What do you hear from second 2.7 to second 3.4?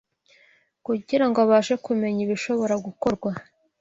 gukorwa